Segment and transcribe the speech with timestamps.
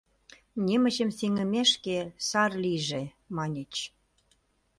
[0.67, 1.97] «Немычым сеҥымешке,
[2.27, 3.03] сар лийже»,—
[3.35, 3.73] маньыч.